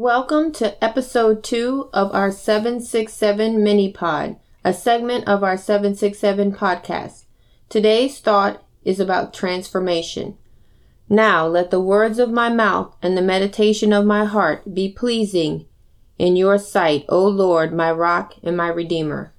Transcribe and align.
Welcome 0.00 0.52
to 0.52 0.82
episode 0.82 1.42
2 1.42 1.90
of 1.92 2.14
our 2.14 2.30
767 2.30 3.64
mini 3.64 3.90
pod, 3.90 4.36
a 4.62 4.72
segment 4.72 5.26
of 5.26 5.42
our 5.42 5.56
767 5.56 6.52
podcast. 6.52 7.24
Today's 7.68 8.20
thought 8.20 8.62
is 8.84 9.00
about 9.00 9.34
transformation. 9.34 10.38
Now 11.08 11.48
let 11.48 11.72
the 11.72 11.80
words 11.80 12.20
of 12.20 12.30
my 12.30 12.48
mouth 12.48 12.94
and 13.02 13.16
the 13.16 13.22
meditation 13.22 13.92
of 13.92 14.06
my 14.06 14.24
heart 14.24 14.72
be 14.72 14.88
pleasing 14.88 15.66
in 16.16 16.36
your 16.36 16.58
sight, 16.58 17.04
O 17.08 17.26
Lord, 17.26 17.72
my 17.72 17.90
rock 17.90 18.34
and 18.44 18.56
my 18.56 18.68
redeemer. 18.68 19.32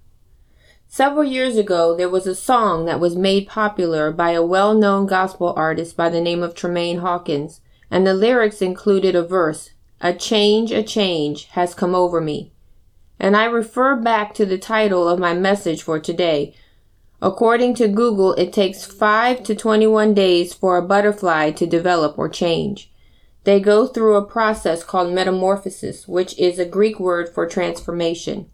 Several 0.89 1.23
years 1.23 1.55
ago, 1.55 1.96
there 1.96 2.10
was 2.10 2.28
a 2.28 2.36
song 2.36 2.84
that 2.84 3.00
was 3.00 3.16
made 3.16 3.48
popular 3.48 4.12
by 4.12 4.32
a 4.32 4.44
well 4.44 4.73
known 4.73 5.05
gospel 5.05 5.54
artist 5.55 5.96
by 5.96 6.10
the 6.10 6.20
name 6.20 6.44
of 6.44 6.54
Tramaine 6.54 7.00
Hawkins, 7.00 7.62
and 7.89 8.05
the 8.05 8.14
lyrics 8.14 8.62
included 8.62 9.16
a 9.16 9.23
verse 9.23 9.70
a 10.02 10.13
change, 10.13 10.71
a 10.71 10.84
change 10.84 11.45
has 11.47 11.73
come 11.73 11.93
over 11.93 12.21
me. 12.21 12.52
And 13.20 13.35
I 13.35 13.45
refer 13.45 13.95
back 13.95 14.34
to 14.35 14.45
the 14.45 14.58
title 14.58 15.08
of 15.08 15.20
my 15.20 15.34
message 15.34 15.84
for 15.84 15.99
today. 15.99 16.55
According 17.22 17.75
to 17.75 17.89
Google, 17.89 18.34
it 18.34 18.53
takes 18.53 18.85
5 18.85 19.44
to 19.44 19.55
21 19.55 20.13
days 20.13 20.53
for 20.53 20.77
a 20.77 20.81
butterfly 20.81 21.52
to 21.52 21.67
develop 21.67 22.17
or 22.17 22.30
change. 22.30 22.91
They 23.44 23.59
go 23.59 23.88
through 23.88 24.16
a 24.16 24.25
process 24.25 24.84
called 24.84 25.13
metamorphosis, 25.13 26.08
which 26.08 26.38
is 26.39 26.59
a 26.59 26.66
Greek 26.66 27.00
word 27.00 27.27
for 27.27 27.45
transformation. 27.45 28.50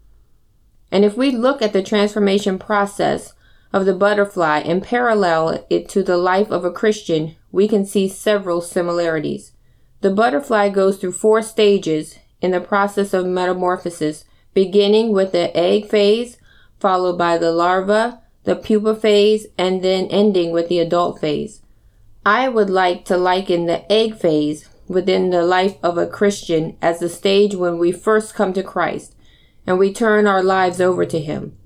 And 0.90 1.04
if 1.04 1.16
we 1.16 1.30
look 1.30 1.62
at 1.62 1.72
the 1.72 1.82
transformation 1.82 2.58
process 2.58 3.34
of 3.72 3.84
the 3.84 3.94
butterfly 3.94 4.60
and 4.60 4.82
parallel 4.82 5.64
it 5.68 5.88
to 5.90 6.02
the 6.02 6.16
life 6.16 6.50
of 6.50 6.64
a 6.64 6.72
Christian, 6.72 7.36
we 7.52 7.68
can 7.68 7.84
see 7.84 8.08
several 8.08 8.60
similarities. 8.60 9.52
The 10.00 10.10
butterfly 10.10 10.68
goes 10.68 10.98
through 10.98 11.12
four 11.12 11.42
stages 11.42 12.18
in 12.40 12.50
the 12.50 12.60
process 12.60 13.14
of 13.14 13.26
metamorphosis, 13.26 14.24
beginning 14.54 15.12
with 15.12 15.32
the 15.32 15.54
egg 15.56 15.88
phase, 15.88 16.38
followed 16.78 17.16
by 17.16 17.38
the 17.38 17.52
larva, 17.52 18.22
the 18.44 18.56
pupa 18.56 18.94
phase, 18.94 19.46
and 19.58 19.82
then 19.82 20.06
ending 20.06 20.52
with 20.52 20.68
the 20.68 20.78
adult 20.78 21.20
phase. 21.20 21.62
I 22.24 22.48
would 22.48 22.70
like 22.70 23.04
to 23.06 23.16
liken 23.16 23.66
the 23.66 23.90
egg 23.90 24.16
phase 24.16 24.68
within 24.88 25.30
the 25.30 25.42
life 25.42 25.76
of 25.82 25.98
a 25.98 26.06
Christian 26.06 26.76
as 26.80 27.00
the 27.00 27.08
stage 27.08 27.54
when 27.54 27.78
we 27.78 27.92
first 27.92 28.34
come 28.34 28.52
to 28.52 28.62
Christ 28.62 29.14
and 29.66 29.78
we 29.78 29.92
turn 29.92 30.26
our 30.26 30.42
lives 30.42 30.80
over 30.80 31.04
to 31.06 31.20
Him. 31.20 31.56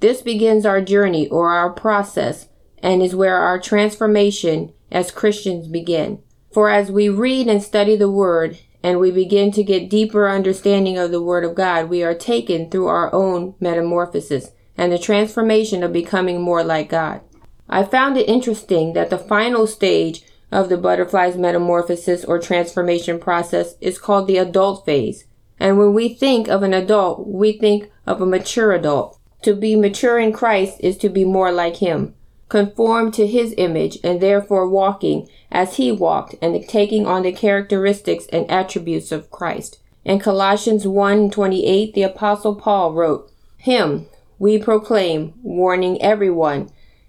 This 0.00 0.20
begins 0.20 0.66
our 0.66 0.82
journey 0.82 1.28
or 1.28 1.50
our 1.50 1.70
process 1.70 2.48
and 2.82 3.02
is 3.02 3.16
where 3.16 3.36
our 3.36 3.58
transformation 3.58 4.72
as 4.90 5.10
Christians 5.10 5.68
begin. 5.68 6.22
For 6.54 6.70
as 6.70 6.88
we 6.88 7.08
read 7.08 7.48
and 7.48 7.60
study 7.60 7.96
the 7.96 8.08
Word, 8.08 8.60
and 8.80 9.00
we 9.00 9.10
begin 9.10 9.50
to 9.50 9.64
get 9.64 9.90
deeper 9.90 10.28
understanding 10.28 10.96
of 10.96 11.10
the 11.10 11.20
Word 11.20 11.42
of 11.42 11.56
God, 11.56 11.88
we 11.88 12.04
are 12.04 12.14
taken 12.14 12.70
through 12.70 12.86
our 12.86 13.12
own 13.12 13.56
metamorphosis 13.58 14.52
and 14.76 14.92
the 14.92 14.98
transformation 14.98 15.82
of 15.82 15.92
becoming 15.92 16.40
more 16.40 16.62
like 16.62 16.90
God. 16.90 17.22
I 17.68 17.82
found 17.82 18.16
it 18.16 18.28
interesting 18.28 18.92
that 18.92 19.10
the 19.10 19.18
final 19.18 19.66
stage 19.66 20.22
of 20.52 20.68
the 20.68 20.76
butterfly's 20.76 21.36
metamorphosis 21.36 22.24
or 22.24 22.38
transformation 22.38 23.18
process 23.18 23.74
is 23.80 23.98
called 23.98 24.28
the 24.28 24.38
adult 24.38 24.86
phase. 24.86 25.24
And 25.58 25.76
when 25.76 25.92
we 25.92 26.14
think 26.14 26.46
of 26.46 26.62
an 26.62 26.72
adult, 26.72 27.26
we 27.26 27.58
think 27.58 27.90
of 28.06 28.20
a 28.20 28.26
mature 28.26 28.70
adult. 28.70 29.18
To 29.42 29.56
be 29.56 29.74
mature 29.74 30.20
in 30.20 30.32
Christ 30.32 30.76
is 30.78 30.96
to 30.98 31.08
be 31.08 31.24
more 31.24 31.50
like 31.50 31.78
Him 31.78 32.14
conformed 32.54 33.12
to 33.12 33.26
his 33.26 33.52
image 33.58 33.98
and 34.04 34.20
therefore 34.20 34.68
walking 34.68 35.28
as 35.50 35.74
he 35.74 35.90
walked 35.90 36.36
and 36.40 36.68
taking 36.68 37.04
on 37.04 37.24
the 37.24 37.32
characteristics 37.32 38.26
and 38.32 38.48
attributes 38.48 39.10
of 39.10 39.28
Christ. 39.28 39.80
In 40.04 40.20
Colossians 40.20 40.86
1:28 40.86 41.94
the 41.94 42.04
apostle 42.04 42.54
Paul 42.54 42.92
wrote, 42.92 43.28
"Him 43.56 44.06
we 44.38 44.56
proclaim, 44.56 45.34
warning 45.42 46.00
everyone 46.00 46.68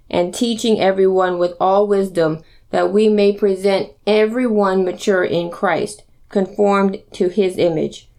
and 0.10 0.34
teaching 0.34 0.82
everyone 0.82 1.38
with 1.38 1.54
all 1.62 1.86
wisdom 1.86 2.42
that 2.72 2.92
we 2.92 3.08
may 3.08 3.32
present 3.32 3.90
everyone 4.08 4.84
mature 4.84 5.24
in 5.24 5.52
Christ, 5.52 6.02
conformed 6.30 7.04
to 7.12 7.28
his 7.28 7.60
image." 7.60 8.10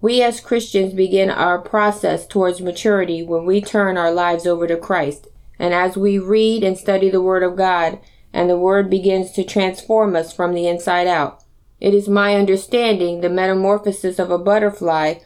We 0.00 0.20
as 0.20 0.40
Christians 0.40 0.94
begin 0.94 1.30
our 1.30 1.60
process 1.60 2.26
towards 2.26 2.60
maturity 2.60 3.22
when 3.22 3.46
we 3.46 3.60
turn 3.60 3.96
our 3.96 4.10
lives 4.10 4.48
over 4.48 4.66
to 4.66 4.76
Christ 4.76 5.28
and 5.62 5.72
as 5.72 5.96
we 5.96 6.18
read 6.18 6.64
and 6.64 6.76
study 6.76 7.08
the 7.08 7.22
Word 7.22 7.44
of 7.44 7.56
God, 7.56 8.00
and 8.32 8.50
the 8.50 8.58
Word 8.58 8.90
begins 8.90 9.30
to 9.30 9.44
transform 9.44 10.16
us 10.16 10.32
from 10.32 10.54
the 10.54 10.66
inside 10.66 11.06
out. 11.06 11.44
It 11.78 11.94
is 11.94 12.08
my 12.08 12.34
understanding 12.34 13.20
the 13.20 13.30
metamorphosis 13.30 14.18
of 14.18 14.32
a 14.32 14.38
butterfly, 14.38 15.20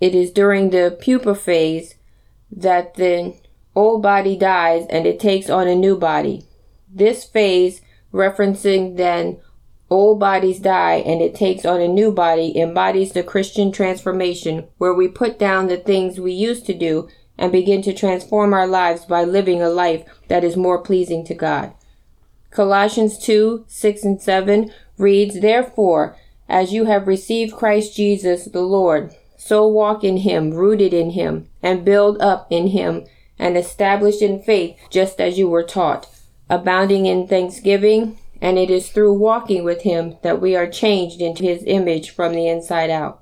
it 0.00 0.14
is 0.14 0.30
during 0.30 0.70
the 0.70 0.96
pupa 1.00 1.34
phase 1.34 1.96
that 2.52 2.94
the 2.94 3.34
old 3.74 4.00
body 4.00 4.36
dies 4.36 4.86
and 4.90 5.06
it 5.06 5.18
takes 5.18 5.50
on 5.50 5.66
a 5.66 5.74
new 5.74 5.96
body. 5.96 6.46
This 6.88 7.24
phase, 7.24 7.82
referencing 8.14 8.96
then 8.96 9.40
old 9.90 10.20
bodies 10.20 10.60
die 10.60 11.02
and 11.04 11.20
it 11.20 11.34
takes 11.34 11.64
on 11.64 11.80
a 11.80 11.88
new 11.88 12.12
body, 12.12 12.56
embodies 12.56 13.10
the 13.10 13.24
Christian 13.24 13.72
transformation 13.72 14.68
where 14.78 14.94
we 14.94 15.08
put 15.08 15.36
down 15.36 15.66
the 15.66 15.78
things 15.78 16.20
we 16.20 16.32
used 16.32 16.64
to 16.66 16.74
do 16.74 17.08
and 17.40 17.50
begin 17.50 17.80
to 17.82 17.94
transform 17.94 18.52
our 18.52 18.66
lives 18.66 19.06
by 19.06 19.24
living 19.24 19.62
a 19.62 19.70
life 19.70 20.04
that 20.28 20.44
is 20.44 20.56
more 20.56 20.78
pleasing 20.78 21.24
to 21.24 21.34
God. 21.34 21.72
Colossians 22.50 23.18
2 23.18 23.64
6 23.66 24.04
and 24.04 24.20
7 24.20 24.70
reads, 24.98 25.40
Therefore, 25.40 26.16
as 26.48 26.72
you 26.72 26.84
have 26.84 27.08
received 27.08 27.56
Christ 27.56 27.96
Jesus 27.96 28.44
the 28.44 28.60
Lord, 28.60 29.14
so 29.38 29.66
walk 29.66 30.04
in 30.04 30.18
him, 30.18 30.50
rooted 30.50 30.92
in 30.92 31.10
him, 31.10 31.48
and 31.62 31.84
build 31.84 32.20
up 32.20 32.46
in 32.50 32.68
him, 32.68 33.06
and 33.38 33.56
established 33.56 34.20
in 34.20 34.42
faith, 34.42 34.76
just 34.90 35.18
as 35.18 35.38
you 35.38 35.48
were 35.48 35.62
taught, 35.62 36.06
abounding 36.50 37.06
in 37.06 37.26
thanksgiving. 37.26 38.18
And 38.42 38.58
it 38.58 38.70
is 38.70 38.90
through 38.90 39.14
walking 39.14 39.64
with 39.64 39.82
him 39.82 40.16
that 40.22 40.40
we 40.40 40.56
are 40.56 40.66
changed 40.66 41.20
into 41.20 41.44
his 41.44 41.62
image 41.66 42.10
from 42.10 42.32
the 42.32 42.48
inside 42.48 42.90
out. 42.90 43.19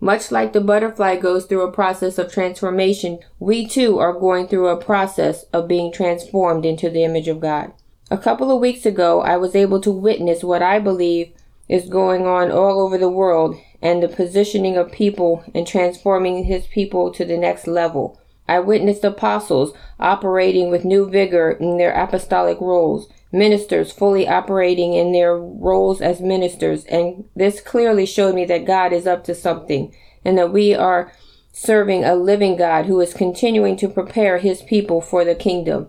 Much 0.00 0.30
like 0.30 0.52
the 0.52 0.60
butterfly 0.60 1.16
goes 1.16 1.44
through 1.46 1.62
a 1.62 1.72
process 1.72 2.18
of 2.18 2.32
transformation, 2.32 3.18
we 3.40 3.66
too 3.66 3.98
are 3.98 4.12
going 4.12 4.46
through 4.46 4.68
a 4.68 4.76
process 4.76 5.44
of 5.52 5.66
being 5.66 5.92
transformed 5.92 6.64
into 6.64 6.88
the 6.88 7.02
image 7.02 7.26
of 7.26 7.40
God. 7.40 7.72
A 8.10 8.16
couple 8.16 8.50
of 8.50 8.60
weeks 8.60 8.86
ago, 8.86 9.20
I 9.20 9.36
was 9.36 9.56
able 9.56 9.80
to 9.80 9.90
witness 9.90 10.44
what 10.44 10.62
I 10.62 10.78
believe 10.78 11.32
is 11.68 11.88
going 11.88 12.26
on 12.26 12.50
all 12.50 12.80
over 12.80 12.96
the 12.96 13.08
world 13.08 13.56
and 13.82 14.02
the 14.02 14.08
positioning 14.08 14.76
of 14.76 14.92
people 14.92 15.44
and 15.54 15.66
transforming 15.66 16.44
his 16.44 16.66
people 16.66 17.12
to 17.12 17.24
the 17.24 17.36
next 17.36 17.66
level. 17.66 18.20
I 18.48 18.60
witnessed 18.60 19.04
apostles 19.04 19.74
operating 20.00 20.70
with 20.70 20.84
new 20.84 21.08
vigor 21.08 21.50
in 21.50 21.76
their 21.76 21.92
apostolic 21.92 22.58
roles, 22.60 23.08
ministers 23.30 23.92
fully 23.92 24.26
operating 24.26 24.94
in 24.94 25.12
their 25.12 25.36
roles 25.36 26.00
as 26.00 26.20
ministers, 26.22 26.86
and 26.86 27.24
this 27.36 27.60
clearly 27.60 28.06
showed 28.06 28.34
me 28.34 28.46
that 28.46 28.64
God 28.64 28.94
is 28.94 29.06
up 29.06 29.22
to 29.24 29.34
something 29.34 29.94
and 30.24 30.38
that 30.38 30.52
we 30.52 30.74
are 30.74 31.12
serving 31.52 32.04
a 32.04 32.14
living 32.14 32.56
God 32.56 32.86
who 32.86 33.00
is 33.00 33.12
continuing 33.12 33.76
to 33.76 33.88
prepare 33.88 34.38
his 34.38 34.62
people 34.62 35.00
for 35.02 35.24
the 35.24 35.34
kingdom. 35.34 35.88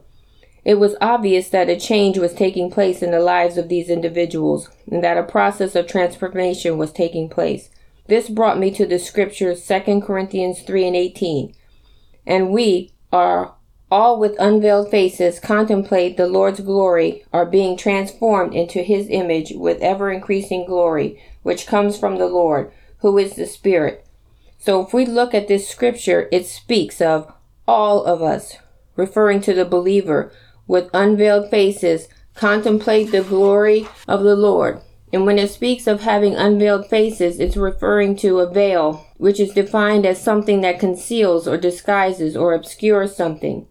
It 0.66 0.76
was 0.76 0.98
obvious 1.00 1.50
that 1.50 1.70
a 1.70 1.80
change 1.80 2.18
was 2.18 2.34
taking 2.34 2.70
place 2.70 3.02
in 3.02 3.12
the 3.12 3.22
lives 3.22 3.58
of 3.58 3.70
these 3.70 3.90
individuals 3.90 4.70
and 4.92 5.02
that 5.04 5.18
a 5.18 5.24
process 5.24 5.76
of 5.76 5.88
transformation 5.88 6.78
was 6.78 6.92
taking 6.92 7.30
place. 7.30 7.70
This 8.08 8.28
brought 8.30 8.60
me 8.60 8.72
to 8.72 8.86
the 8.86 9.00
scriptures 9.00 9.66
2 9.66 10.02
Corinthians 10.02 10.62
3 10.62 10.88
and 10.88 10.96
18 10.96 11.54
and 12.26 12.52
we 12.52 12.92
are 13.12 13.56
all 13.92 14.20
with 14.20 14.40
unveiled 14.40 14.92
faces 14.92 15.40
contemplate 15.40 16.16
the 16.16 16.28
Lord's 16.28 16.60
glory, 16.60 17.24
are 17.34 17.46
being 17.46 17.76
transformed 17.76 18.54
into 18.54 18.84
his 18.84 19.08
image 19.10 19.52
with 19.56 19.82
ever 19.82 20.12
increasing 20.12 20.66
glory, 20.66 21.22
which 21.44 21.66
comes 21.66 21.98
from 21.98 22.18
the 22.18 22.28
Lord, 22.28 22.72
who 23.00 23.18
is 23.18 23.36
the 23.36 23.46
Spirit. 23.46 24.06
So 24.60 24.86
if 24.86 24.94
we 24.94 25.06
look 25.06 25.34
at 25.34 25.48
this 25.48 25.68
scripture, 25.68 26.28
it 26.32 26.46
speaks 26.46 27.02
of 27.02 27.34
all 27.68 28.04
of 28.04 28.22
us, 28.22 28.58
referring 28.96 29.42
to 29.42 29.54
the 29.54 29.66
believer, 29.66 30.32
with 30.68 30.90
unveiled 30.94 31.50
faces, 31.50 32.10
contemplate 32.36 33.12
the 33.12 33.24
glory 33.24 33.88
of 34.08 34.22
the 34.22 34.36
Lord. 34.36 34.82
And 35.12 35.26
when 35.26 35.40
it 35.40 35.50
speaks 35.50 35.88
of 35.88 36.02
having 36.02 36.36
unveiled 36.36 36.88
faces, 36.88 37.40
it's 37.40 37.58
referring 37.58 38.16
to 38.18 38.40
a 38.40 38.52
veil, 38.52 39.08
which 39.18 39.40
is 39.40 39.54
defined 39.54 40.06
as 40.06 40.22
something 40.22 40.62
that 40.62 40.80
conceals 40.80 41.48
or 41.48 41.58
disguises 41.58 42.38
or 42.38 42.54
obscures 42.54 43.16
something. 43.16 43.66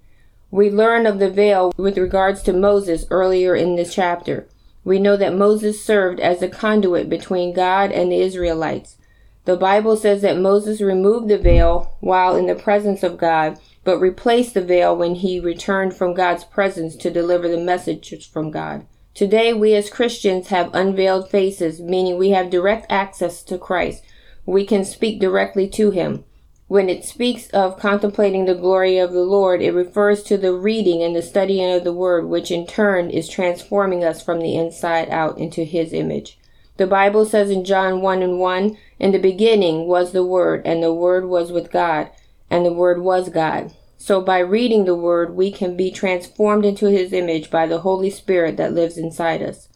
We 0.50 0.70
learn 0.70 1.06
of 1.06 1.19
the 1.19 1.31
veil 1.31 1.73
with 1.76 1.96
regards 1.96 2.43
to 2.43 2.52
Moses 2.52 3.06
earlier 3.11 3.55
in 3.55 3.76
this 3.76 3.94
chapter. 3.94 4.49
We 4.82 4.99
know 4.99 5.17
that 5.17 5.37
Moses 5.37 5.85
served 5.85 6.19
as 6.19 6.43
a 6.43 6.49
conduit 6.49 7.08
between 7.08 7.52
God 7.52 7.93
and 7.93 8.11
the 8.11 8.20
Israelites. 8.20 8.96
The 9.44 9.56
Bible 9.56 9.96
says 9.96 10.23
that 10.23 10.38
Moses 10.38 10.81
removed 10.81 11.29
the 11.29 11.38
veil 11.38 11.96
while 12.00 12.34
in 12.34 12.46
the 12.46 12.55
presence 12.55 13.02
of 13.02 13.17
God, 13.17 13.58
but 13.84 13.99
replaced 14.00 14.55
the 14.55 14.61
veil 14.61 14.96
when 14.96 15.14
he 15.14 15.38
returned 15.38 15.94
from 15.94 16.14
God's 16.14 16.44
presence 16.44 16.96
to 16.96 17.11
deliver 17.11 17.49
the 17.49 17.58
messages 17.58 18.26
from 18.26 18.50
God. 18.50 18.87
Today, 19.19 19.53
we 19.53 19.75
as 19.75 19.91
Christians 19.91 20.47
have 20.50 20.73
unveiled 20.73 21.29
faces, 21.29 21.81
meaning 21.81 22.19
we 22.19 22.31
have 22.31 22.50
direct 22.50 22.87
access 22.88 23.43
to 23.43 23.59
Christ. 23.59 24.05
we 24.47 24.65
can 24.65 24.85
speak 24.85 25.19
directly 25.19 25.67
to 25.70 25.91
him. 25.91 26.23
When 26.69 26.88
it 26.88 27.05
speaks 27.05 27.49
of 27.49 27.81
contemplating 27.81 28.44
the 28.44 28.55
glory 28.55 28.97
of 28.97 29.11
the 29.11 29.25
Lord, 29.25 29.61
it 29.61 29.75
refers 29.75 30.23
to 30.23 30.38
the 30.38 30.53
reading 30.53 31.03
and 31.03 31.17
the 31.17 31.23
studying 31.23 31.69
of 31.73 31.82
the 31.82 31.93
Word, 31.93 32.29
which 32.29 32.53
in 32.53 32.65
turn 32.65 33.11
is 33.11 33.29
transforming 33.29 34.05
us 34.05 34.23
from 34.23 34.38
the 34.38 34.55
inside 34.55 35.09
out 35.11 35.37
into 35.37 35.65
His 35.65 35.93
image. 35.93 36.38
The 36.76 36.87
Bible 36.87 37.25
says 37.25 37.50
in 37.50 37.65
John 37.65 38.00
1 38.00 38.23
and 38.23 38.38
1, 38.38 38.79
In 39.00 39.11
the 39.11 39.19
beginning 39.19 39.88
was 39.88 40.12
the 40.12 40.25
Word, 40.25 40.62
and 40.65 40.81
the 40.81 40.94
Word 40.94 41.25
was 41.25 41.50
with 41.50 41.73
God, 41.73 42.09
and 42.49 42.65
the 42.65 42.73
Word 42.73 43.03
was 43.03 43.31
God. 43.31 43.73
So 44.00 44.21
by 44.21 44.39
reading 44.39 44.85
the 44.85 44.95
Word, 44.95 45.35
we 45.35 45.50
can 45.50 45.77
be 45.77 45.91
transformed 45.91 46.65
into 46.65 46.87
His 46.87 47.12
image 47.12 47.50
by 47.50 47.67
the 47.67 47.81
Holy 47.81 48.11
Spirit 48.11 48.56
that 48.56 48.73
lives 48.73 48.97
inside 48.97 49.43
us. 49.43 49.69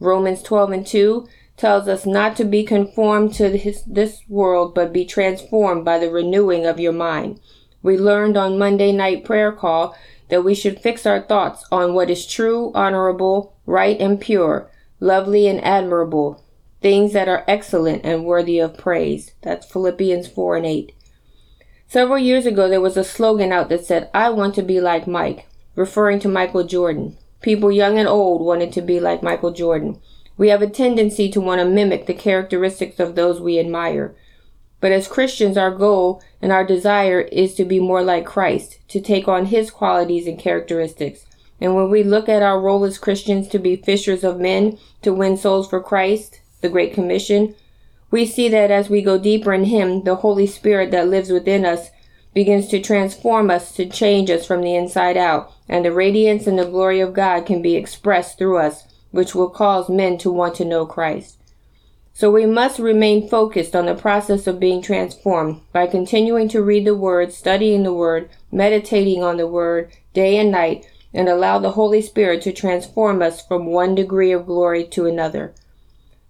Romans 0.00 0.42
12 0.42 0.70
and 0.72 0.86
2 0.86 1.28
tells 1.58 1.86
us 1.86 2.06
not 2.06 2.34
to 2.36 2.44
be 2.44 2.64
conformed 2.64 3.34
to 3.34 3.50
this, 3.86 4.22
world, 4.26 4.74
but 4.74 4.92
be 4.92 5.04
transformed 5.04 5.84
by 5.84 5.98
the 5.98 6.10
renewing 6.10 6.64
of 6.64 6.80
your 6.80 6.92
mind. 6.92 7.40
We 7.82 7.98
learned 7.98 8.38
on 8.38 8.58
Monday 8.58 8.90
night 8.90 9.24
prayer 9.24 9.52
call 9.52 9.94
that 10.30 10.44
we 10.44 10.54
should 10.54 10.80
fix 10.80 11.04
our 11.04 11.20
thoughts 11.20 11.64
on 11.70 11.92
what 11.92 12.08
is 12.08 12.26
true, 12.26 12.72
honorable, 12.74 13.54
right, 13.66 14.00
and 14.00 14.18
pure, 14.18 14.70
lovely 14.98 15.46
and 15.46 15.62
admirable, 15.62 16.42
things 16.80 17.12
that 17.12 17.28
are 17.28 17.44
excellent 17.46 18.04
and 18.04 18.24
worthy 18.24 18.58
of 18.58 18.78
praise. 18.78 19.32
That's 19.42 19.70
Philippians 19.70 20.26
4 20.28 20.56
and 20.56 20.66
8. 20.66 20.92
Several 21.90 22.18
years 22.18 22.44
ago, 22.44 22.68
there 22.68 22.82
was 22.82 22.98
a 22.98 23.02
slogan 23.02 23.50
out 23.50 23.70
that 23.70 23.82
said, 23.82 24.10
I 24.12 24.28
want 24.28 24.54
to 24.56 24.62
be 24.62 24.78
like 24.78 25.06
Mike, 25.06 25.46
referring 25.74 26.20
to 26.20 26.28
Michael 26.28 26.64
Jordan. 26.64 27.16
People 27.40 27.72
young 27.72 27.98
and 27.98 28.06
old 28.06 28.44
wanted 28.44 28.74
to 28.74 28.82
be 28.82 29.00
like 29.00 29.22
Michael 29.22 29.52
Jordan. 29.52 29.98
We 30.36 30.50
have 30.50 30.60
a 30.60 30.68
tendency 30.68 31.30
to 31.30 31.40
want 31.40 31.62
to 31.62 31.64
mimic 31.64 32.04
the 32.04 32.12
characteristics 32.12 33.00
of 33.00 33.14
those 33.14 33.40
we 33.40 33.58
admire. 33.58 34.14
But 34.80 34.92
as 34.92 35.08
Christians, 35.08 35.56
our 35.56 35.70
goal 35.70 36.22
and 36.42 36.52
our 36.52 36.62
desire 36.62 37.22
is 37.22 37.54
to 37.54 37.64
be 37.64 37.80
more 37.80 38.02
like 38.02 38.26
Christ, 38.26 38.86
to 38.88 39.00
take 39.00 39.26
on 39.26 39.46
his 39.46 39.70
qualities 39.70 40.26
and 40.26 40.38
characteristics. 40.38 41.24
And 41.58 41.74
when 41.74 41.88
we 41.88 42.02
look 42.02 42.28
at 42.28 42.42
our 42.42 42.60
role 42.60 42.84
as 42.84 42.98
Christians 42.98 43.48
to 43.48 43.58
be 43.58 43.76
fishers 43.76 44.24
of 44.24 44.38
men, 44.38 44.78
to 45.00 45.14
win 45.14 45.38
souls 45.38 45.70
for 45.70 45.82
Christ, 45.82 46.42
the 46.60 46.68
Great 46.68 46.92
Commission, 46.92 47.54
we 48.10 48.24
see 48.24 48.48
that 48.48 48.70
as 48.70 48.88
we 48.88 49.02
go 49.02 49.18
deeper 49.18 49.52
in 49.52 49.64
him, 49.64 50.04
the 50.04 50.16
Holy 50.16 50.46
Spirit 50.46 50.90
that 50.90 51.08
lives 51.08 51.30
within 51.30 51.64
us 51.64 51.90
begins 52.34 52.68
to 52.68 52.80
transform 52.80 53.50
us, 53.50 53.72
to 53.72 53.86
change 53.86 54.30
us 54.30 54.46
from 54.46 54.62
the 54.62 54.74
inside 54.74 55.16
out, 55.16 55.52
and 55.68 55.84
the 55.84 55.92
radiance 55.92 56.46
and 56.46 56.58
the 56.58 56.64
glory 56.64 57.00
of 57.00 57.12
God 57.12 57.44
can 57.46 57.60
be 57.60 57.74
expressed 57.74 58.38
through 58.38 58.58
us 58.58 58.84
which 59.10 59.34
will 59.34 59.48
cause 59.48 59.88
men 59.88 60.18
to 60.18 60.30
want 60.30 60.54
to 60.56 60.64
know 60.64 60.86
Christ. 60.86 61.38
So 62.12 62.30
we 62.30 62.46
must 62.46 62.78
remain 62.78 63.28
focused 63.28 63.76
on 63.76 63.86
the 63.86 63.94
process 63.94 64.46
of 64.46 64.60
being 64.60 64.82
transformed 64.82 65.60
by 65.72 65.86
continuing 65.86 66.48
to 66.48 66.62
read 66.62 66.84
the 66.84 66.96
Word, 66.96 67.32
studying 67.32 67.84
the 67.84 67.92
Word, 67.92 68.28
meditating 68.50 69.22
on 69.22 69.36
the 69.36 69.46
Word 69.46 69.92
day 70.14 70.36
and 70.36 70.50
night, 70.50 70.84
and 71.14 71.28
allow 71.28 71.58
the 71.58 71.72
Holy 71.72 72.02
Spirit 72.02 72.42
to 72.42 72.52
transform 72.52 73.22
us 73.22 73.46
from 73.46 73.66
one 73.66 73.94
degree 73.94 74.32
of 74.32 74.46
glory 74.46 74.84
to 74.84 75.06
another. 75.06 75.54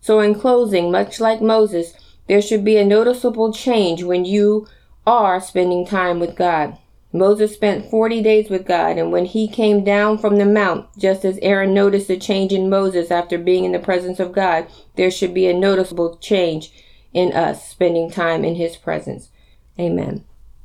So 0.09 0.21
in 0.21 0.35
closing, 0.37 0.91
much 0.91 1.21
like 1.21 1.43
Moses, 1.43 1.93
there 2.29 2.41
should 2.41 2.65
be 2.65 2.79
a 2.79 2.83
noticeable 2.83 3.53
change 3.53 4.03
when 4.03 4.25
you 4.25 4.67
are 5.07 5.39
spending 5.39 5.85
time 5.85 6.19
with 6.19 6.35
God. 6.35 6.79
Moses 7.13 7.53
spent 7.53 7.91
40 7.91 8.23
days 8.23 8.49
with 8.49 8.67
God, 8.67 8.97
and 8.97 9.13
when 9.13 9.27
he 9.27 9.47
came 9.47 9.85
down 9.85 10.17
from 10.17 10.39
the 10.39 10.47
mount, 10.47 10.87
just 10.97 11.27
as 11.27 11.39
Aaron 11.43 11.75
noticed 11.75 12.09
a 12.09 12.17
change 12.17 12.55
in 12.55 12.71
Moses 12.71 13.11
after 13.11 13.37
being 13.37 13.67
in 13.67 13.73
the 13.73 13.79
presence 13.79 14.19
of 14.19 14.33
God, 14.33 14.67
there 14.97 15.11
should 15.11 15.35
be 15.35 15.47
a 15.47 15.53
noticeable 15.53 16.17
change 16.17 16.73
in 17.13 17.35
us 17.35 17.69
spending 17.69 18.11
time 18.11 18.47
in 18.47 18.55
his 18.55 18.79
presence. 18.79 19.29
Amen. 19.79 20.25